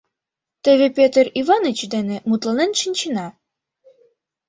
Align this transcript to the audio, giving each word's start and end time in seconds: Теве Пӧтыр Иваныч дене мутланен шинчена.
Теве 0.63 0.87
Пӧтыр 0.97 1.25
Иваныч 1.39 1.77
дене 1.93 2.17
мутланен 2.29 2.71
шинчена. 2.81 3.27